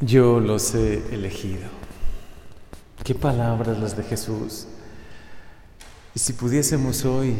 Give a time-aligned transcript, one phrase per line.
[0.00, 1.68] Yo los he elegido.
[3.02, 4.66] Qué palabras las de Jesús.
[6.14, 7.34] Y si pudiésemos hoy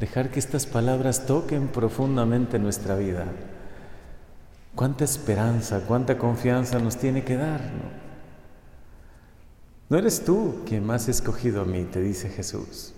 [0.00, 3.26] dejar que estas palabras toquen profundamente nuestra vida,
[4.74, 7.60] cuánta esperanza, cuánta confianza nos tiene que dar.
[7.60, 8.02] ¿no?
[9.88, 12.94] no eres tú quien más escogido a mí, te dice Jesús.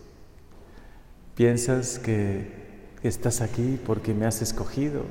[1.35, 5.03] Piensas que estás aquí porque me has escogido,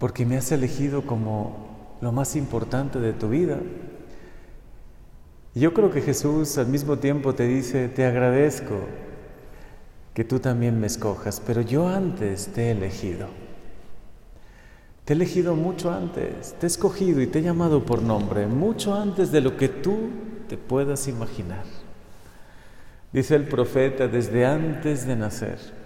[0.00, 1.69] porque me has elegido como
[2.00, 3.58] lo más importante de tu vida.
[5.54, 8.76] Yo creo que Jesús al mismo tiempo te dice, te agradezco
[10.14, 13.28] que tú también me escojas, pero yo antes te he elegido.
[15.04, 18.94] Te he elegido mucho antes, te he escogido y te he llamado por nombre, mucho
[18.94, 20.10] antes de lo que tú
[20.48, 21.64] te puedas imaginar.
[23.12, 25.79] Dice el profeta, desde antes de nacer.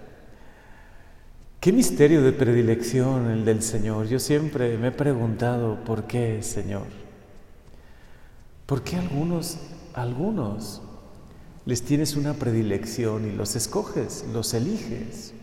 [1.65, 4.05] Qué misterio de predilección el del Señor.
[4.05, 6.85] Yo siempre me he preguntado, ¿por qué, Señor?
[8.67, 9.57] ¿Por qué algunos,
[9.95, 10.83] algunos
[11.65, 15.33] les tienes una predilección y los escoges, los eliges?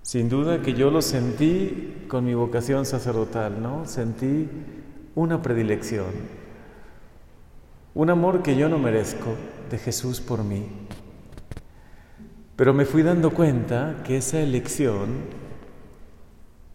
[0.00, 3.84] Sin duda que yo lo sentí con mi vocación sacerdotal, ¿no?
[3.84, 4.48] Sentí
[5.14, 6.14] una predilección,
[7.92, 9.34] un amor que yo no merezco
[9.70, 10.87] de Jesús por mí.
[12.58, 15.10] Pero me fui dando cuenta que esa elección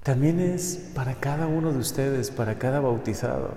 [0.01, 3.49] también es para cada uno de ustedes, para cada bautizado.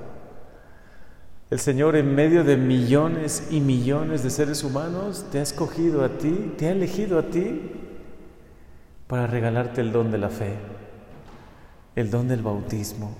[1.50, 6.18] El Señor en medio de millones y millones de seres humanos te ha escogido a
[6.18, 7.70] ti, te ha elegido a ti
[9.06, 10.56] para regalarte el don de la fe,
[11.94, 13.14] el don del bautismo,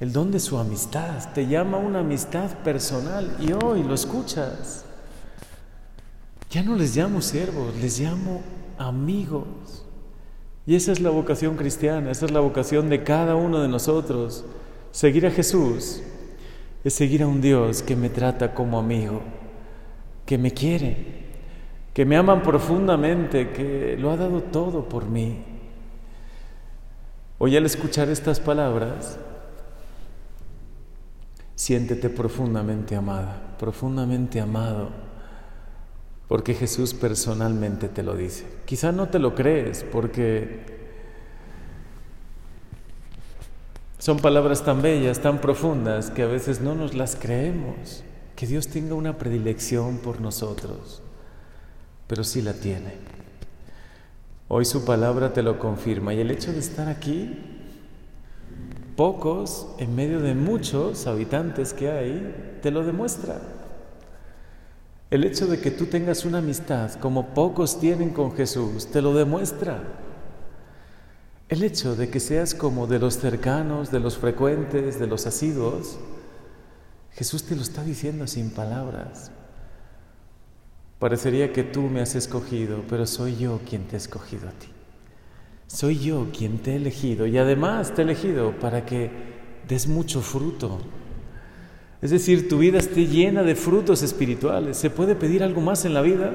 [0.00, 1.32] el don de su amistad.
[1.32, 4.84] Te llama una amistad personal y hoy lo escuchas.
[6.52, 8.42] Ya no les llamo siervos, les llamo
[8.76, 9.86] amigos.
[10.66, 14.44] Y esa es la vocación cristiana, esa es la vocación de cada uno de nosotros.
[14.90, 16.02] Seguir a Jesús
[16.84, 19.22] es seguir a un Dios que me trata como amigo,
[20.26, 21.22] que me quiere,
[21.94, 25.42] que me ama profundamente, que lo ha dado todo por mí.
[27.38, 29.18] Hoy al escuchar estas palabras,
[31.54, 35.11] siéntete profundamente amada, profundamente amado
[36.32, 38.46] porque Jesús personalmente te lo dice.
[38.64, 40.64] Quizá no te lo crees porque
[43.98, 48.02] son palabras tan bellas, tan profundas, que a veces no nos las creemos.
[48.34, 51.02] Que Dios tenga una predilección por nosotros,
[52.06, 52.94] pero sí la tiene.
[54.48, 57.38] Hoy su palabra te lo confirma y el hecho de estar aquí,
[58.96, 63.61] pocos en medio de muchos habitantes que hay, te lo demuestra.
[65.12, 69.12] El hecho de que tú tengas una amistad como pocos tienen con Jesús te lo
[69.12, 69.82] demuestra.
[71.50, 75.98] El hecho de que seas como de los cercanos, de los frecuentes, de los asiduos,
[77.10, 79.30] Jesús te lo está diciendo sin palabras.
[80.98, 84.68] Parecería que tú me has escogido, pero soy yo quien te ha escogido a ti.
[85.66, 89.10] Soy yo quien te he elegido y además te he elegido para que
[89.68, 90.78] des mucho fruto,
[92.02, 94.76] es decir, tu vida esté llena de frutos espirituales.
[94.76, 96.32] ¿Se puede pedir algo más en la vida?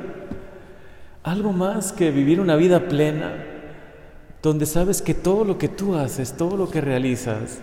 [1.24, 3.34] Algo más que vivir una vida plena,
[4.42, 7.60] donde sabes que todo lo que tú haces, todo lo que realizas,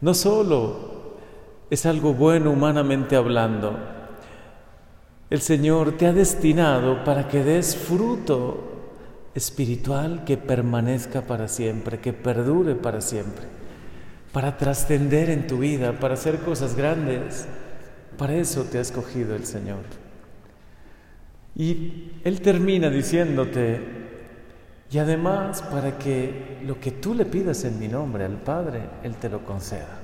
[0.00, 1.14] no solo
[1.70, 3.78] es algo bueno humanamente hablando,
[5.30, 8.64] el Señor te ha destinado para que des fruto
[9.32, 13.61] espiritual que permanezca para siempre, que perdure para siempre
[14.32, 17.46] para trascender en tu vida, para hacer cosas grandes.
[18.16, 19.84] Para eso te ha escogido el Señor.
[21.54, 23.80] Y Él termina diciéndote,
[24.90, 29.16] y además para que lo que tú le pidas en mi nombre al Padre, Él
[29.16, 30.00] te lo conceda.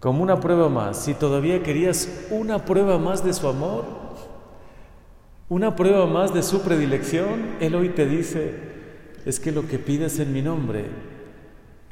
[0.00, 3.84] Como una prueba más, si todavía querías una prueba más de su amor,
[5.48, 8.54] una prueba más de su predilección, Él hoy te dice,
[9.24, 10.86] es que lo que pidas en mi nombre,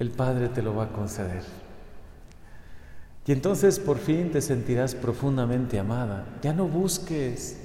[0.01, 1.43] el Padre te lo va a conceder.
[3.27, 6.25] Y entonces por fin te sentirás profundamente amada.
[6.43, 7.61] Ya no busques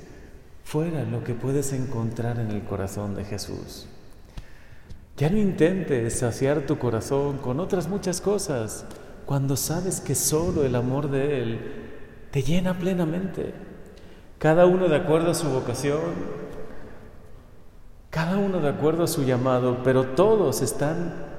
[0.66, 3.88] fuera lo que puedes encontrar en el corazón de Jesús.
[5.16, 8.86] Ya no intentes saciar tu corazón con otras muchas cosas
[9.26, 11.60] cuando sabes que solo el amor de Él
[12.32, 13.54] te llena plenamente.
[14.40, 16.02] Cada uno de acuerdo a su vocación,
[18.10, 21.35] cada uno de acuerdo a su llamado, pero todos están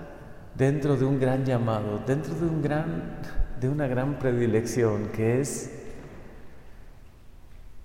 [0.57, 3.19] dentro de un gran llamado, dentro de, un gran,
[3.61, 5.71] de una gran predilección que es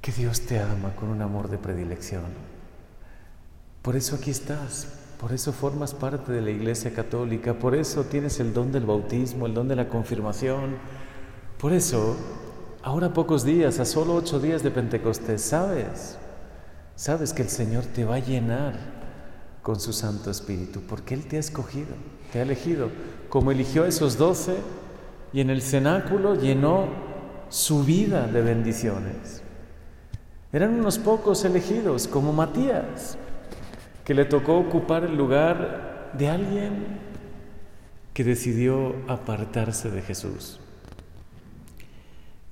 [0.01, 2.25] que Dios te ama con un amor de predilección.
[3.81, 4.87] Por eso aquí estás,
[5.19, 9.45] Por eso formas parte de la Iglesia Católica, por eso tienes el don del bautismo,
[9.45, 10.77] el don de la confirmación.
[11.59, 12.17] Por eso,
[12.81, 16.17] ahora pocos días, a solo ocho días de Pentecostés, sabes,
[16.95, 19.00] sabes que el Señor te va a llenar
[19.61, 21.95] con su Santo Espíritu, porque Él te ha escogido,
[22.31, 22.89] te ha elegido,
[23.29, 24.55] como eligió a esos doce
[25.33, 26.87] y en el cenáculo llenó
[27.49, 29.43] su vida de bendiciones.
[30.53, 33.17] Eran unos pocos elegidos, como Matías,
[34.03, 36.99] que le tocó ocupar el lugar de alguien
[38.13, 40.59] que decidió apartarse de Jesús.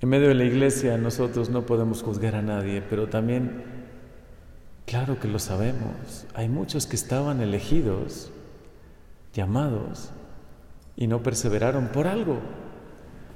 [0.02, 3.64] En medio de la iglesia nosotros no podemos juzgar a nadie, pero también,
[4.90, 8.32] claro que lo sabemos, hay muchos que estaban elegidos,
[9.36, 10.10] llamados,
[10.98, 12.40] y no perseveraron por algo.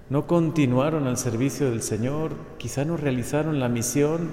[0.09, 4.31] No continuaron al servicio del Señor, quizá no realizaron la misión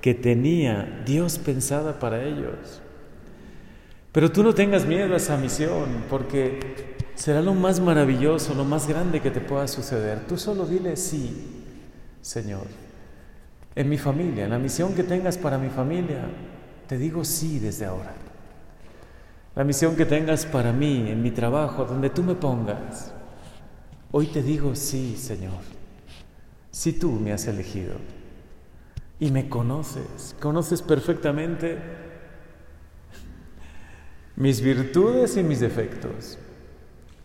[0.00, 2.80] que tenía Dios pensada para ellos.
[4.10, 8.88] Pero tú no tengas miedo a esa misión, porque será lo más maravilloso, lo más
[8.88, 10.20] grande que te pueda suceder.
[10.26, 11.66] Tú solo dile sí,
[12.22, 12.66] Señor.
[13.74, 16.28] En mi familia, en la misión que tengas para mi familia,
[16.92, 18.12] te digo sí desde ahora.
[19.54, 23.14] La misión que tengas para mí, en mi trabajo, donde tú me pongas,
[24.10, 25.62] hoy te digo sí, Señor.
[26.70, 27.94] Si tú me has elegido
[29.18, 31.78] y me conoces, conoces perfectamente
[34.36, 36.36] mis virtudes y mis defectos.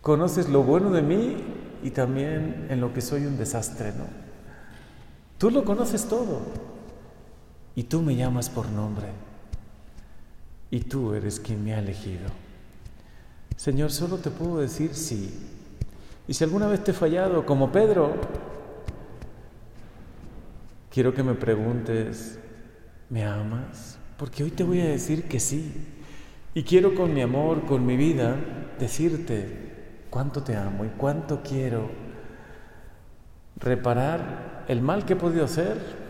[0.00, 1.44] Conoces lo bueno de mí
[1.82, 4.06] y también en lo que soy un desastre, ¿no?
[5.36, 6.40] Tú lo conoces todo
[7.74, 9.27] y tú me llamas por nombre
[10.70, 12.28] y tú eres quien me ha elegido.
[13.56, 15.34] Señor, solo te puedo decir sí.
[16.26, 18.14] Y si alguna vez te he fallado, como Pedro,
[20.90, 22.38] quiero que me preguntes,
[23.08, 23.98] ¿me amas?
[24.16, 25.72] Porque hoy te voy a decir que sí.
[26.54, 28.36] Y quiero con mi amor, con mi vida,
[28.78, 29.68] decirte
[30.10, 31.90] cuánto te amo y cuánto quiero
[33.56, 36.07] reparar el mal que he podido hacer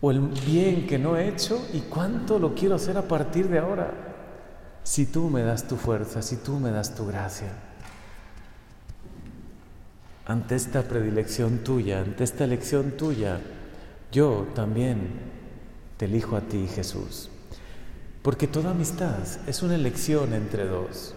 [0.00, 3.58] o el bien que no he hecho y cuánto lo quiero hacer a partir de
[3.58, 3.92] ahora.
[4.84, 7.48] Si tú me das tu fuerza, si tú me das tu gracia.
[10.24, 13.40] Ante esta predilección tuya, ante esta elección tuya,
[14.12, 15.08] yo también
[15.96, 17.30] te elijo a ti, Jesús.
[18.22, 21.14] Porque toda amistad es una elección entre dos.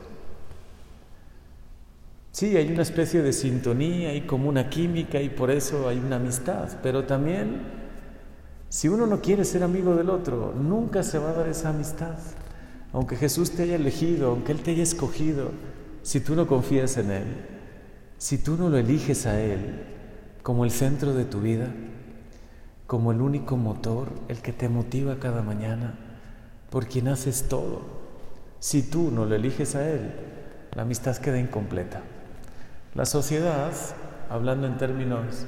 [2.32, 6.16] Sí, hay una especie de sintonía y como una química y por eso hay una
[6.16, 7.81] amistad, pero también
[8.72, 12.16] si uno no quiere ser amigo del otro, nunca se va a dar esa amistad.
[12.94, 15.50] Aunque Jesús te haya elegido, aunque Él te haya escogido,
[16.04, 17.26] si tú no confías en Él,
[18.18, 19.84] si tú no lo eliges a Él
[20.42, 21.68] como el centro de tu vida,
[22.88, 25.96] como el único motor, el que te motiva cada mañana,
[26.70, 27.82] por quien haces todo.
[28.62, 30.14] Si tú no lo eliges a Él,
[30.74, 32.04] la amistad queda incompleta.
[32.96, 33.74] La sociedad,
[34.30, 35.46] hablando en términos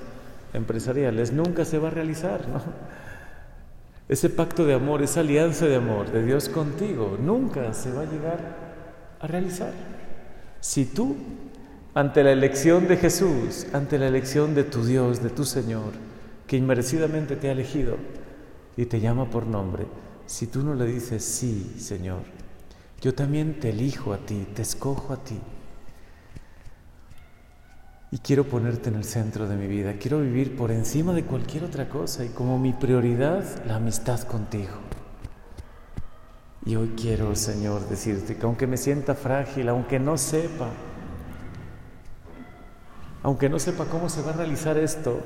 [0.53, 2.61] empresariales, nunca se va a realizar, ¿no?
[4.09, 8.05] Ese pacto de amor, esa alianza de amor de Dios contigo, nunca se va a
[8.05, 9.71] llegar a realizar.
[10.59, 11.15] Si tú,
[11.93, 15.93] ante la elección de Jesús, ante la elección de tu Dios, de tu Señor,
[16.47, 17.97] que inmerecidamente te ha elegido
[18.75, 19.85] y te llama por nombre,
[20.25, 22.23] si tú no le dices, sí, Señor,
[23.01, 25.39] yo también te elijo a ti, te escojo a ti.
[28.13, 31.63] Y quiero ponerte en el centro de mi vida, quiero vivir por encima de cualquier
[31.63, 34.75] otra cosa y como mi prioridad la amistad contigo.
[36.63, 40.69] Y hoy quiero, Señor, decirte que aunque me sienta frágil, aunque no sepa,
[43.23, 45.19] aunque no sepa cómo se va a realizar esto,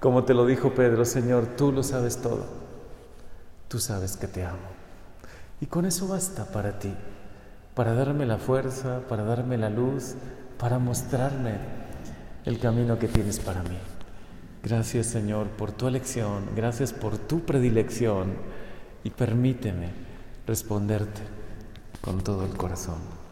[0.00, 2.64] como te lo dijo Pedro, Señor, tú lo sabes todo
[3.68, 4.70] tú sabes que te amo.
[5.60, 6.94] Y con eso basta para ti,
[7.74, 10.14] para darme la fuerza, para darme la luz,
[10.58, 11.83] para mostrarme
[12.44, 13.78] el camino que tienes para mí.
[14.62, 18.34] Gracias Señor por tu elección, gracias por tu predilección
[19.02, 19.88] y permíteme
[20.46, 21.20] responderte
[22.00, 23.23] con todo el corazón.